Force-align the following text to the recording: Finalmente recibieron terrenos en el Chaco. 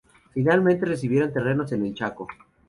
Finalmente 0.33 0.87
recibieron 0.87 1.31
terrenos 1.31 1.71
en 1.73 1.85
el 1.85 1.93
Chaco. 1.93 2.25